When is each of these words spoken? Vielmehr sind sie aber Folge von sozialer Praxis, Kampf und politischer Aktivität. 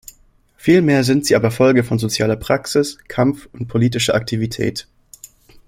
Vielmehr 0.57 1.03
sind 1.03 1.27
sie 1.27 1.35
aber 1.35 1.51
Folge 1.51 1.83
von 1.83 1.99
sozialer 1.99 2.35
Praxis, 2.35 2.97
Kampf 3.07 3.47
und 3.53 3.67
politischer 3.67 4.15
Aktivität. 4.15 4.87